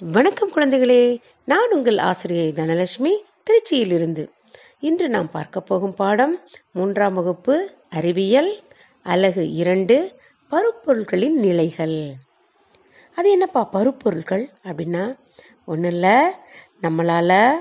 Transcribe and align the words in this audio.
வணக்கம் 0.00 0.50
குழந்தைகளே. 0.54 1.18
நான் 1.44 1.72
உங்கள் 1.72 1.98
ஆசிரியை 1.98 2.52
தனலட்சுமி 2.52 3.12
திருச்சியிலிருந்து. 3.46 4.28
இன்று 4.80 5.08
நாம் 5.08 5.30
பார்க்க 5.30 5.60
போகும் 5.60 5.94
பாடம் 5.94 6.40
மூன்றாம் 6.72 7.14
வகுப்பு 7.14 7.70
அறிவியல் 7.88 8.62
அலகு 9.02 9.52
இரண்டு 9.52 10.14
பருப்பொருட்களின் 10.50 11.38
நிலைகள். 11.38 12.14
அது 13.14 13.30
என்னப்பா 13.30 13.68
பருப்பொருட்கள் 13.72 14.44
அப்படின்னா? 14.68 15.16
ஒன்றும் 15.64 15.92
இல்லை 15.92 16.16
நம்மளால் 16.82 17.58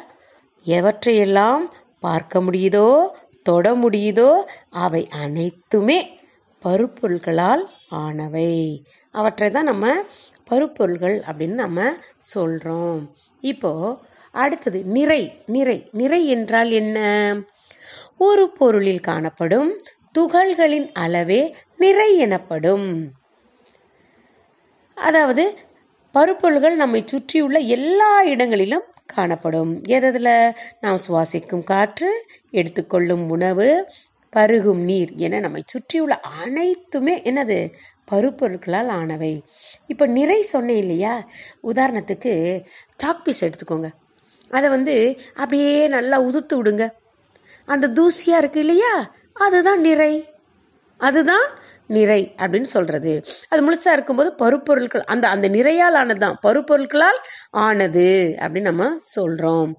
எவற்றையெல்லாம் 0.66 1.64
பார்க்க 2.00 2.42
முடியுதோ 2.42 3.08
தொட 3.44 3.76
முடியுதோ 3.76 4.44
அவை 4.70 5.08
அனைத்துமே 5.08 6.20
பருப்பொருட்களால் 6.66 7.66
ஆனவை. 7.92 8.84
அவற்றை 9.12 9.52
தான் 9.52 9.64
நம்ம 9.64 10.04
பருப்பொருள்கள் 10.46 11.24
அப்படின்னு 11.28 11.54
நம்ம 11.54 11.94
சொல்கிறோம் 12.18 13.16
இப்போ 13.42 14.00
அடுத்தது 14.32 14.84
நிறை 14.86 15.44
நிறை. 15.46 15.90
நிறை 15.92 16.28
என்றால் 16.28 16.72
என்ன? 16.72 16.98
ஒரு 18.18 18.50
பொருளில் 18.50 19.00
காணப்படும் 19.00 19.82
துகள்களின் 20.20 20.92
அளவே 20.94 21.56
நிறை 21.78 22.18
எனப்படும். 22.18 23.14
அதாவது 24.98 25.58
பருப்பொருள்கள் 26.12 26.76
நம்மை 26.76 27.04
சுற்றியுள்ள 27.06 27.60
எல்லா 27.60 28.24
இடங்களிலும் 28.24 28.84
காணப்படும். 29.06 29.84
எதில்? 29.84 30.54
நாம் 30.82 30.98
சுவாசிக்கும் 31.08 31.64
காற்று 31.64 32.26
எடுத்துக்கொள்ளும் 32.52 33.30
உணவு 33.30 33.92
பருகும் 34.34 34.84
நீர் 34.84 35.12
என 35.16 35.40
நம்மை 35.40 35.64
சுற்றியுள்ள 35.66 36.20
அனைத்துமே 36.20 37.22
என்னது? 37.22 37.74
பருப்பொருட்களால் 38.12 38.88
ஆனவை. 38.88 39.42
இப்போ 39.88 40.06
நிறை 40.06 40.42
சொன்னேன் 40.42 40.78
இல்லையா? 40.78 41.28
உதாரணத்துக்கு 41.64 42.66
சாக்பீஸ் 42.96 43.46
எடுத்துக்கோங்க. 43.46 43.90
அதை 44.50 44.70
வந்து 44.70 45.20
அப்படியே 45.36 45.88
நல்லா 45.88 46.22
உதுத்து 46.22 46.54
விடுங்க. 46.54 46.90
அந்த 47.66 47.88
தூசியாக 47.88 48.38
இருக்கு 48.38 48.60
இல்லையா? 48.60 49.14
அதுதான் 49.34 49.80
நிறை. 49.80 50.30
அதுதான் 50.98 51.64
நிறை 51.88 52.34
அப்படின்னு 52.38 52.62
சொல்கிறது 52.62 53.22
அது 53.50 53.62
முழுசாக 53.66 53.92
இருக்கும்போது 53.92 54.34
பருப்பொருட்கள் 54.34 55.02
அந்த 55.02 55.28
அந்த 55.28 55.50
நிறையால் 55.50 55.94
ஆனது 55.94 56.20
தான் 56.20 56.40
பருப்பொருட்களால் 56.48 57.20
ஆனது 57.52 58.36
அப்படின்னு 58.40 58.62
நம்ம 58.62 58.98
சொல்கிறோம் 58.98 59.78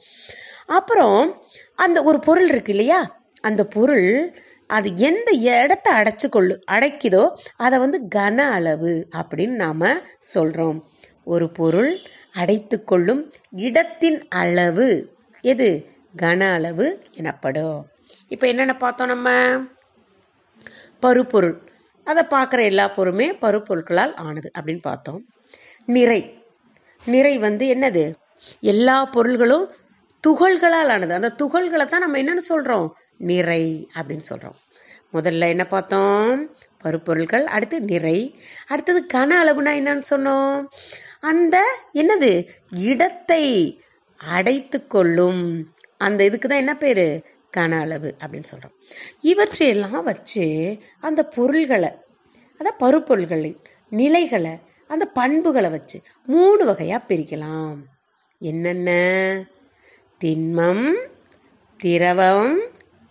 அப்புறம் 0.66 1.42
அந்த 1.74 2.02
ஒரு 2.02 2.18
பொருள் 2.18 2.48
இருக்கு 2.48 2.70
இல்லையா? 2.70 3.24
அந்த 3.40 3.64
பொருள் 3.64 4.36
அது 4.66 4.90
எந்த 4.94 5.30
இடத்த 5.32 5.92
அடைச்சு 5.92 6.28
கொள்ளு 6.28 6.60
அடைக்குதோ 6.70 7.38
அதை 7.56 7.78
வந்து 7.78 8.00
கன 8.14 8.38
அளவு 8.38 9.08
அப்படின்னு 9.16 9.54
நாம் 9.54 9.80
சொல்கிறோம் 10.18 10.88
ஒரு 11.24 11.50
பொருள் 11.50 12.00
அடைத்து 12.32 12.84
கொள்ளும் 12.84 13.32
இடத்தின் 13.50 14.28
அளவு 14.28 15.14
எது? 15.40 15.90
கன 16.16 16.52
அளவு 16.52 17.02
எனப்படும். 17.10 17.86
இப்போ 18.28 18.46
என்னென்ன 18.46 18.76
பார்த்தோம் 18.76 19.06
நம்ம? 19.06 19.58
பருப்பொருள். 21.00 21.56
அதை 22.04 22.24
பார்க்குற 22.30 22.64
எல்லா 22.64 22.90
பொருளுமே 22.90 23.32
பருப்பொருட்களால் 23.40 24.14
ஆனது 24.14 24.50
அப்படின்னு 24.58 24.80
பார்த்தோம். 24.80 25.24
நிறை. 25.86 26.42
நிறை 27.04 27.38
வந்து 27.38 27.74
என்னது? 27.74 28.14
எல்லா 28.60 29.04
பொருள்களும் 29.04 29.74
துகள்களால் 30.26 30.92
ஆனது 30.94 31.14
அந்த 31.14 31.34
துகள்களை 31.38 31.84
தான் 31.84 32.00
நம்ம 32.00 32.18
என்னென்னு 32.18 32.44
சொல்கிறோம் 32.52 32.88
நிறை 33.16 33.88
அப்படின்னு 33.94 34.26
சொல்கிறோம் 34.30 34.56
முதல்ல 35.14 35.48
என்ன 35.48 35.66
பார்த்தோம்? 35.66 36.50
பருப்பொருட்கள் 36.84 37.44
அடுத்து 37.44 37.80
நிறை 37.80 38.18
அடுத்தது 38.68 39.06
கன 39.14 39.30
அளவுனா 39.42 39.72
என்னன்னு 39.80 40.04
சொன்னோம். 40.10 40.64
அந்த 41.20 41.56
என்னது? 41.94 42.48
இடத்தை 42.90 43.44
அடைத்து 44.16 44.86
கொள்ளும். 44.86 45.42
அந்த 45.98 46.24
இதுக்கு 46.24 46.48
தான் 46.48 46.58
என்ன 46.58 46.76
பேர்? 46.76 47.06
கன 47.56 47.80
அளவு 47.80 48.14
அப்படின்னு 48.22 48.42
சொல்கிறோம் 48.42 48.74
இவற்றையெல்லாம் 49.20 50.02
வச்சு 50.02 50.46
அந்த 51.00 51.20
பொருள்களை 51.26 51.90
அதான் 52.60 52.80
பருப்பொருள்களின் 52.80 53.58
நிலைகளை 53.88 54.54
அந்த 54.90 55.04
பண்புகளை 55.04 55.70
வச்சு 55.70 55.98
மூணு 56.26 56.64
வகையாக 56.64 57.06
பிரிக்கலாம். 57.08 57.76
என்னென்ன? 58.38 58.90
திண்மம் 60.24 60.84
திரவம் 61.76 62.60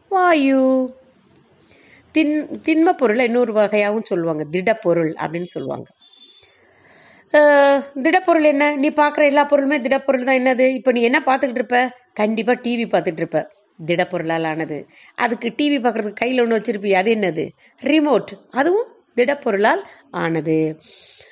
வாயு. 0.09 0.93
தின் 2.11 2.33
திண்ம 2.67 2.91
பொருளை 2.91 3.25
இன்னொரு 3.25 3.53
வகையாகவும் 3.53 4.09
சொல்லுவாங்க. 4.11 4.43
திடப்பொருள் 4.51 5.13
அப்படின்னு 5.23 5.51
சொல்லுவாங்க. 5.55 5.87
திடப்பொருள் 8.01 8.43
என்ன? 8.43 8.75
நீ 8.75 8.89
பார்க்குற 8.89 9.23
எல்லா 9.25 9.47
பொருளுமே 9.49 9.77
திடப்பொருள் 9.85 10.23
தான். 10.23 10.37
என்னது? 10.37 10.73
இப்போ 10.73 10.91
நீ 10.91 11.01
என்ன 11.01 11.21
பார்த்துக்கிட்டு 11.25 11.59
இருப்ப? 11.61 11.79
கண்டிப்பாக 12.13 12.61
டிவி 12.65 12.85
பார்த்துட்டு 12.93 13.21
இருப்ப. 13.23 13.51
திடப்பொருளால் 13.85 14.45
ஆனது. 14.45 14.87
அதுக்கு 15.15 15.53
டிவி 15.57 15.79
பார்க்குறதுக்கு 15.85 16.13
கையில் 16.13 16.41
ஒன்று 16.41 16.59
வச்சுருப்பிய. 16.59 16.93
அது 16.93 17.15
என்னது? 17.15 17.45
ரிமோட் 17.81 18.31
அதுவும் 18.49 18.87
திடப்பொருளால் 19.15 19.81
ஆனது. 20.11 20.57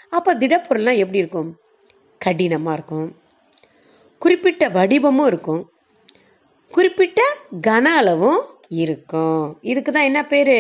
அப்போ 0.09 0.35
திடப்பொருள்லாம் 0.35 1.01
எப்படி 1.03 1.22
இருக்கும்? 1.23 1.51
கடினமாக 2.17 2.78
இருக்கும். 2.78 3.07
குறிப்பிட்ட 4.23 4.69
வடிவமும் 4.69 5.28
இருக்கும். 5.28 5.63
குறிப்பிட்ட 6.72 7.22
கன 7.67 7.85
அளவும் 8.00 8.41
இருக்கும். 8.67 9.57
இதுக்கு 9.61 9.91
தான் 9.91 10.09
என்ன 10.09 10.22
பேர்? 10.25 10.57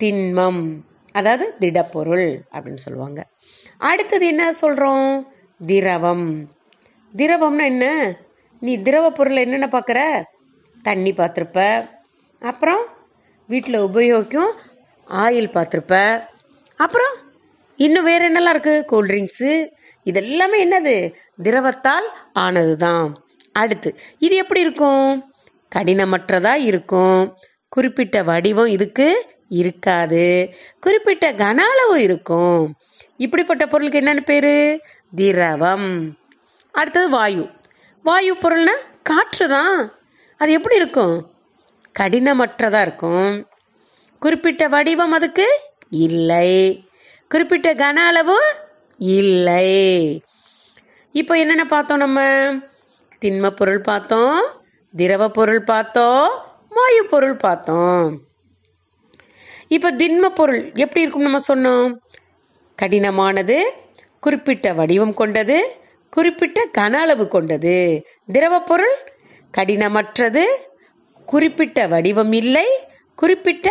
திண்மம். 0.00 0.62
அதாவது 1.12 1.54
திடப்பொருள் 1.60 2.26
அப்படின்னு 2.52 2.82
சொல்லுவாங்க. 2.84 3.20
அடுத்தது 3.78 4.26
என்ன 4.26 4.52
சொல்கிறோம் 4.52 5.32
திரவம். 5.66 6.28
திரவம்னா 7.12 7.64
என்ன? 7.64 7.84
நீ 8.60 8.72
திரவ 8.78 9.10
பொருளை 9.10 9.42
என்னென்ன 9.42 9.68
பார்க்குற 9.72 10.00
தண்ணி 10.82 11.12
பார்த்துருப்ப. 11.12 11.58
அப்புறம் 12.42 12.82
வீட்டில் 13.46 13.84
உபயோகிக்கும் 13.88 14.52
ஆயில் 15.24 15.50
பார்த்துருப்ப. 15.56 15.94
அப்புறம் 16.76 17.14
இன்னும் 17.76 18.04
வேற 18.04 18.30
என்னெல்லாம் 18.30 18.58
இருக்குது 18.58 18.84
கூல்ட்ரிங்க்ஸு 18.92 19.68
இதெல்லாமே 20.04 20.58
என்னது? 20.58 21.14
திரவத்தால் 21.42 22.06
ஆனது 22.32 22.76
தான் 22.76 23.24
அடுத்து 23.52 23.96
இது 24.18 24.36
எப்படி 24.36 24.60
இருக்கும்? 24.60 25.32
கடினமற்றதாக 25.76 26.54
இருக்கும். 26.54 27.36
குறிப்பிட்ட 27.68 28.22
வடிவம் 28.22 28.66
இதுக்கு 28.66 29.26
இருக்காது. 29.48 30.54
குறிப்பிட்ட 30.80 31.32
கன 31.32 31.56
அளவு 31.56 32.02
இருக்கும். 32.02 32.74
இப்படிப்பட்ட 33.16 33.66
பொருளுக்கு 33.66 33.98
என்னென்ன 33.98 34.20
பேர்? 34.20 34.80
திரவம். 35.14 36.18
அடுத்தது 36.72 37.08
வாயு. 37.08 37.50
வாயு 38.02 38.34
பொருள்னா 38.34 38.74
காற்று 39.02 39.48
தான் 39.48 39.98
அது 40.36 40.52
எப்படி 40.52 40.76
இருக்கும்? 40.76 41.30
கடினமற்றதாக 41.98 42.80
இருக்கும். 42.80 43.46
குறிப்பிட்ட 44.20 44.68
வடிவம் 44.68 45.12
அதுக்கு 45.12 45.60
இல்லை. 45.90 46.84
குறிப்பிட்ட 47.34 47.68
கன 47.74 47.98
அளவு 48.10 48.36
இல்லை. 48.98 49.70
இப்போ 51.12 51.38
என்னென்ன 51.38 51.64
பார்த்தோம் 51.64 52.02
நம்ம? 52.04 52.20
திண்ம 53.22 53.50
பொருள் 53.50 53.80
பார்த்தோம் 53.80 54.38
திரவ 54.94 55.28
பொருள் 55.28 55.62
பார்த்தோம் 55.62 56.28
வாயு 56.76 57.02
பொருள் 57.12 57.36
பார்த்தோம். 57.36 58.06
இப்போ 59.68 59.90
திண்ம 59.92 60.28
பொருள் 60.38 60.60
எப்படி 60.74 61.02
இருக்கும் 61.04 61.26
நம்ம 61.26 61.40
சொன்னோம்? 61.50 61.90
கடினமானது 62.78 63.58
குறிப்பிட்ட 64.20 64.72
வடிவம் 64.72 65.14
கொண்டது 65.14 65.58
குறிப்பிட்ட 66.10 66.68
கன 66.78 66.94
அளவு 67.04 67.26
கொண்டது. 67.28 67.76
திரவ 68.32 68.62
பொருள் 68.70 68.96
கடினமற்றது 69.58 70.44
குறிப்பிட்ட 71.26 71.86
வடிவம் 71.86 72.32
இல்லை 72.32 72.68
குறிப்பிட்ட 73.14 73.68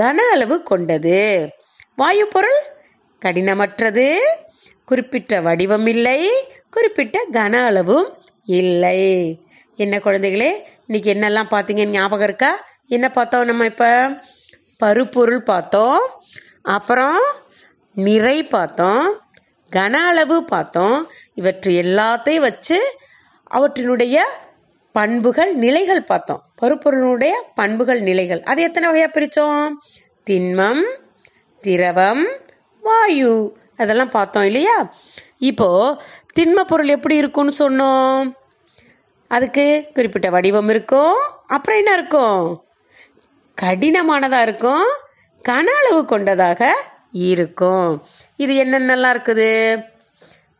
கன 0.00 0.18
அளவு 0.34 0.62
கொண்டது. 0.62 1.18
வாயு 1.96 2.26
பொருள் 2.26 2.60
கடினமற்றது. 3.24 4.14
குறிப்பிட்ட 4.84 5.40
வடிவம் 5.40 5.86
இல்லை. 5.86 6.30
குறிப்பிட்ட 6.70 7.26
கன 7.32 7.64
அளவும் 7.64 8.22
இல்லை. 8.44 9.40
என்ன 9.76 9.98
குழந்தைகளே 9.98 10.50
இன்னைக்கு 10.86 11.14
என்னெல்லாம் 11.14 11.52
பார்த்தீங்கன்னு 11.52 11.84
ஞாபகம் 11.84 12.24
இருக்கா? 12.24 12.66
என்ன 12.86 13.10
பார்த்தோம் 13.10 13.44
நம்ம 13.44 13.64
இப்போ? 13.64 14.10
பருப்பொருள் 14.78 15.42
பார்த்தோம். 15.42 16.22
அப்புறம் 16.62 17.18
நிறை 17.94 18.44
பார்த்தோம். 18.44 19.20
கன 19.72 19.92
அளவு 19.92 20.44
பார்த்தோம். 20.44 21.10
இவற்றை 21.34 21.76
எல்லாத்தையும் 21.76 22.40
வச்சு 22.40 22.96
அவற்றினுடைய 23.50 24.20
பண்புகள் 24.92 25.54
நிலைகள் 25.54 26.04
பார்த்தோம். 26.04 26.42
பருப்பொருளுடைய 26.62 27.30
பண்புகள் 27.54 28.00
நிலைகள். 28.00 28.42
அது 28.42 28.62
எத்தனை 28.62 28.88
வகையாக 28.88 29.20
பிரித்தோம்? 29.20 29.68
திண்மம் 30.30 30.82
திரவம் 31.60 32.41
வாயு 32.82 33.56
அதெல்லாம் 33.76 34.10
பார்த்தோம் 34.10 34.44
இல்லையா? 34.44 34.94
இப்போது 35.38 36.00
திண்ம 36.40 36.60
பொருள் 36.60 36.88
எப்படி 36.88 37.16
இருக்கும்னு 37.16 37.54
சொன்னோம். 37.58 38.32
அதுக்கு 39.28 39.88
குறிப்பிட்ட 39.94 40.30
வடிவம் 40.30 40.68
இருக்கும். 40.68 41.16
அப்புறம் 41.46 41.78
என்ன 41.78 41.92
இருக்கும்? 41.92 42.64
கடினமானதாக 43.62 44.42
இருக்கும். 44.42 44.86
கன 45.48 45.66
அளவு 45.80 46.06
கொண்டதாக 46.06 46.76
இருக்கும். 47.12 48.06
இது 48.36 48.64
என்னென்னலாம் 48.64 49.14
இருக்குது? 49.14 49.50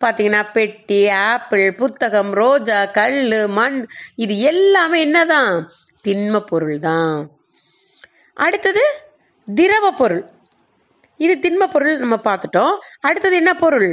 பார்த்தீங்கன்னா 0.05 0.53
பெட்டி 0.53 1.09
ஆப்பிள் 1.09 1.75
புத்தகம் 1.75 2.33
ரோஜா 2.33 2.85
கல் 2.85 3.49
மண். 3.49 3.87
இது 4.15 4.39
எல்லாமே 4.39 5.01
என்னதான்? 5.01 5.71
திண்ம 6.09 6.41
பொருள் 6.41 6.79
தான் 6.79 7.31
அடுத்தது 8.35 8.85
திரவ 9.55 9.91
பொருள். 9.91 10.25
இது 11.23 11.35
திண்ம 11.45 11.65
பொருள் 11.71 11.99
நம்ம 11.99 12.17
பார்த்துட்டோம். 12.25 12.75
அடுத்தது 13.01 13.37
என்ன 13.37 13.53
பொருள்? 13.55 13.89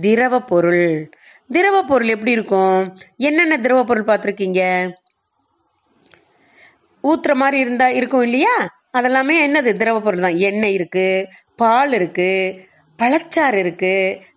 திரவ 0.00 0.40
பொருள். 0.40 0.86
திரவ 1.52 1.76
பொருள் 1.82 2.08
எப்படி 2.08 2.32
இருக்கும்? 2.32 2.78
என்னென்ன 3.16 3.58
திரவ 3.58 3.80
பொருள் 3.84 4.08
பார்த்துருக்கீங்க? 4.10 4.62
ஊத்துற 7.02 7.34
மாதிரி 7.34 7.58
இருந்தா 7.58 7.88
இருக்கும் 7.88 8.22
இல்லையா? 8.22 8.56
அதெல்லாமே 8.98 9.36
என்னது? 9.46 9.70
திரவ 9.72 10.00
பொருள் 10.00 10.20
தான். 10.20 10.36
எண்ணெய் 10.36 10.72
இருக்கு 10.72 11.06
பால் 11.56 11.92
இருக்கு 11.92 12.30
பழச்சாறு 12.98 13.58
இருக்கு 13.64 13.94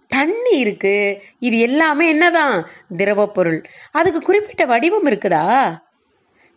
தண்ணி 0.07 0.55
இருக்கு. 0.57 0.95
இது 1.39 1.57
எல்லாமே 1.59 2.05
என்னதான்? 2.07 2.57
திரவ 2.97 3.27
பொருள். 3.27 3.59
அதுக்கு 3.91 4.19
குறிப்பிட்ட 4.21 4.65
வடிவம் 4.65 5.07
இருக்குதா? 5.07 5.45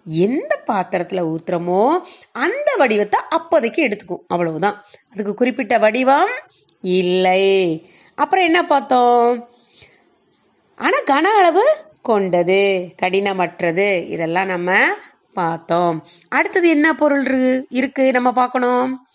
எந்த 0.08 0.62
பாத்திரத்தில் 0.64 1.22
ஊற்றுறோமோ 1.22 1.98
அந்த 2.32 2.74
வடிவத்தை 2.76 3.20
அப்போதைக்கு 3.28 3.86
எடுத்துக்கும். 3.88 4.24
அவ்வளவுதான். 4.26 4.84
அதுக்கு 5.12 5.34
குறிப்பிட்ட 5.34 5.78
வடிவம் 5.78 6.32
இல்லை. 6.80 7.44
அப்புறம் 8.14 8.44
என்ன 8.44 8.62
பார்த்தோம்? 8.62 9.48
ஆனால் 10.74 11.08
கன 11.10 11.26
அளவு 11.40 11.64
கொண்டது 12.02 12.60
கடினமற்றது 13.02 14.08
இதெல்லாம் 14.08 14.46
நம்ம 14.46 14.76
பார்த்தோம். 15.32 16.06
அடுத்தது 16.28 16.68
என்ன 16.68 16.94
பொருள் 16.94 17.66
இருக்கு 17.68 18.12
நம்ம 18.12 18.32
பார்க்கணும். 18.32 19.06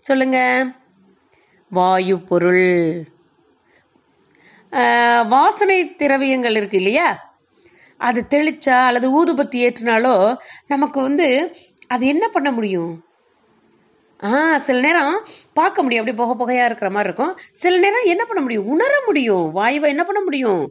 சொல்லுங்க. 0.00 0.38
வாயு 1.68 2.20
பொருள். 2.20 3.10
வாசனை 5.28 5.94
திரவியங்கள் 5.94 6.56
இருக்கு 6.56 6.76
இல்லையா? 6.76 7.31
அது 8.08 8.20
தெளிச்சா 8.34 8.76
அல்லது 8.88 9.08
ஊதுபத்தி 9.18 9.58
ஏற்றினாலோ 9.66 10.14
நமக்கு 10.66 10.98
வந்து 11.00 11.28
அது 11.94 12.04
என்ன 12.12 12.24
பண்ண 12.28 12.50
முடியும்? 12.52 12.92
ஆ 14.24 14.30
சில 14.66 14.80
நேரம் 14.80 15.14
பார்க்க 15.52 15.82
முடியும். 15.82 16.02
அப்படியே 16.02 16.20
புகை 16.20 16.34
புகையாக 16.40 16.68
இருக்கிற 16.68 16.88
மாதிரி 16.90 17.08
இருக்கும். 17.08 17.32
சில 17.62 17.74
நேரம் 17.78 18.10
என்ன 18.12 18.22
பண்ண 18.24 18.40
முடியும்? 18.42 18.66
உணர 18.66 18.92
முடியும். 19.06 19.46
வாயுவை 19.56 19.88
என்ன 19.94 20.04
பண்ண 20.04 20.20
முடியும்? 20.20 20.62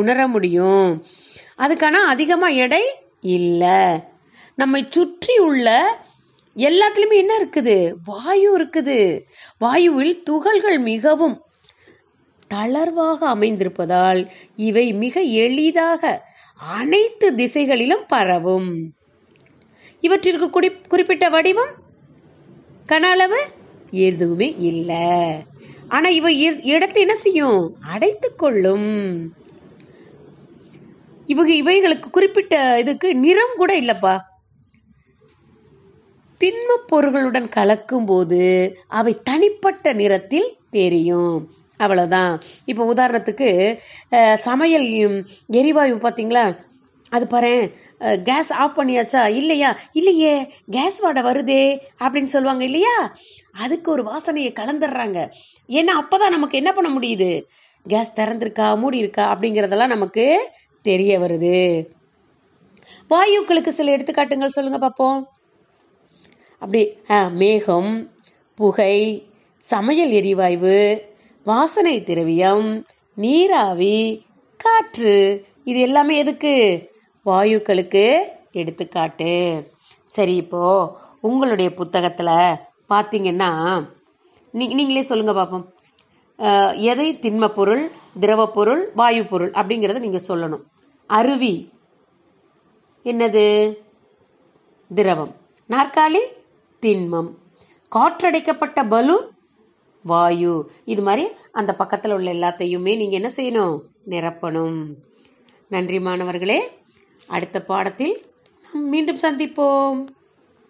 உணர 0.00 0.28
முடியும். 0.28 0.86
அதுக்கான 1.58 2.02
அதிகமாக 2.12 2.60
எடை 2.64 2.84
இல்லை. 3.38 3.80
நம்மை 4.58 4.80
சுற்றி 4.88 5.34
உள்ள 5.48 5.68
எல்லாத்துலேயுமே 6.56 7.16
என்ன 7.22 7.32
இருக்குது? 7.42 7.76
வாயு 8.04 8.48
இருக்குது. 8.58 8.98
வாயுவில் 9.60 10.14
துகள்கள் 10.22 10.78
மிகவும் 10.90 11.36
தளர்வாக 12.50 13.20
அமைந்திருப்பதால் 13.34 14.20
இவை 14.68 14.86
மிக 15.04 15.20
எளிதாக 15.44 16.02
அனைத்து 16.60 17.34
திசைகளிலும் 17.34 18.04
பரவும். 18.08 18.94
இவற்றிற்கு 20.00 20.50
குறி 20.50 20.70
குறிப்பிட்ட 20.88 21.28
வடிவம்? 21.28 21.74
கன 22.88 23.00
அளவு 23.00 23.40
எதுவுமே 23.90 24.54
இல்லை. 24.58 25.42
ஆனால் 25.88 26.12
இவ 26.12 26.32
இடத்தை 26.32 27.02
என்ன 27.02 27.14
செய்யும்? 27.14 27.76
அடைத்து 27.80 28.34
கொள்ளும். 28.34 29.32
இவங்க 31.26 31.52
இவைகளுக்கு 31.52 32.10
குறிப்பிட்ட 32.10 32.78
இதுக்கு 32.78 33.14
நிறம் 33.14 33.54
கூட 33.56 33.80
இல்லப்பா. 33.80 34.18
திண்மப் 36.44 36.94
பொருள்களுடன் 36.94 37.48
கலக்கும்போது 37.56 38.74
அவை 38.88 39.18
தனிப்பட்ட 39.24 39.92
நிறத்தில் 39.92 40.56
தெரியும். 40.70 41.52
அவ்வளோதான் 41.80 42.32
இப்போ 42.64 42.94
உதாரணத்துக்கு 42.94 43.48
சமையல் 44.48 44.88
எரிவாயு 45.60 45.94
பார்த்தீங்களா? 46.04 46.44
அது 47.10 47.26
பாரு 47.26 47.52
கேஸ் 48.24 48.52
ஆஃப் 48.52 48.76
பண்ணியாச்சா? 48.78 49.28
இல்லையா? 49.30 49.70
இல்லையே 49.92 50.34
கேஸ் 50.70 50.98
வாடை 51.00 51.22
வருதே 51.22 51.64
அப்படின்னு 52.02 52.34
சொல்லுவாங்க 52.34 52.64
இல்லையா? 52.64 52.94
அதுக்கு 53.64 53.90
ஒரு 53.90 54.02
வாசனையை 54.02 54.52
கலந்துடுறாங்க. 54.60 55.18
ஏன்னா 55.68 55.94
அப்போ 56.02 56.18
தான் 56.18 56.30
நமக்கு 56.30 56.58
என்ன 56.58 56.72
பண்ண 56.72 56.90
முடியுது? 56.90 57.30
கேஸ் 57.86 58.16
திறந்திருக்கா 58.16 58.78
மூடி 58.78 58.98
இருக்கா 58.98 59.34
அப்படிங்கிறதெல்லாம் 59.34 59.94
நமக்கு 59.96 60.24
தெரிய 60.84 61.18
வருது. 61.18 61.56
வாயுக்களுக்கு 63.10 63.68
சில 63.68 63.96
எடுத்துக்காட்டுங்கள் 63.96 64.56
சொல்லுங்கள் 64.56 64.80
பார்ப்போம். 64.80 65.20
அப்படி 66.62 66.82
ஆ, 67.10 67.28
மேகம் 67.42 67.92
புகை 68.58 68.94
சமையல் 69.60 70.10
எரிவாயு 70.10 70.74
வாசனை 71.48 72.02
திரவியம் 72.02 72.84
நீராவி 73.14 74.26
காற்று. 74.56 75.14
இது 75.64 75.78
எல்லாமே 75.80 76.14
எதுக்கு? 76.16 76.52
வாயுக்களுக்கு 77.26 78.04
எடுத்துக்காட்டு. 78.52 79.30
சரி 80.08 80.34
இப்போ 80.42 80.62
உங்களுடைய 81.20 81.68
புத்தகத்தில் 81.74 82.26
பார்த்தீங்கன்னா 82.90 83.50
நீ 84.52 84.64
நீங்களே 84.78 85.02
சொல்லுங்கள் 85.02 85.38
பார்ப்போம் 85.40 85.66
எதை? 86.90 87.08
திண்ம 87.24 87.48
பொருள் 87.58 87.84
திரவ 88.20 88.46
பொருள் 88.56 88.82
வாயு 88.94 89.24
பொருள் 89.24 89.50
அப்படிங்கிறத 89.50 89.98
நீங்கள் 89.98 90.28
சொல்லணும். 90.28 90.64
அருவி. 91.06 91.54
என்னது? 93.04 93.46
திரவம். 94.94 95.34
நாற்காலி 95.68 96.22
திண்மம். 96.82 97.30
காற்றடைக்கப்பட்ட 97.96 98.88
பலூன் 98.88 99.26
வாயு. 100.02 100.70
இது 100.84 101.02
மாதிரி 101.02 101.28
அந்த 101.52 101.74
பக்கத்தில் 101.74 102.12
உள்ள 102.12 102.32
எல்லாத்தையுமே 102.32 102.96
நீங்கள் 102.96 103.20
என்ன 103.20 103.30
செய்யணும்? 103.36 103.80
நிரப்பணும். 104.08 104.94
நன்றி 105.68 106.00
மாணவர்களே. 106.00 106.72
அடுத்த 107.26 107.62
பாடத்தில் 107.62 108.24
நாம் 108.72 108.88
மீண்டும் 108.88 109.18
சந்திப்போம். 109.22 110.06